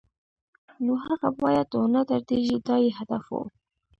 [0.85, 3.35] نو هغه باید و نه دردېږي دا یې هدف و.